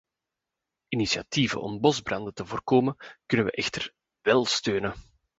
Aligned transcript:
Initiatieven 0.87 1.61
om 1.61 1.79
bosbranden 1.79 2.33
te 2.33 2.45
voorkomen 2.45 2.95
kunnen 3.25 3.45
wij 3.45 3.55
echter 3.55 3.93
wel 4.21 4.45
steunen. 4.45 4.93